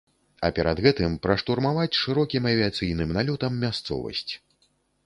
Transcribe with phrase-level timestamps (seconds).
[0.47, 4.29] А перад гэтым праштурмаваць шырокім авіяцыйным налётам мясцовасць.